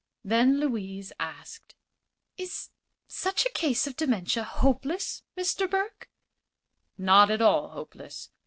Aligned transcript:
Then 0.23 0.59
Louise 0.59 1.13
asked: 1.19 1.75
"Is 2.35 2.71
such 3.07 3.45
a 3.45 3.51
case 3.51 3.85
of 3.85 3.95
dementia 3.95 4.41
hopeless, 4.43 5.21
Mr. 5.37 5.69
Burke?" 5.69 6.09
"Not 6.97 7.29
at 7.29 7.39
all 7.39 7.69
hopeless. 7.69 8.31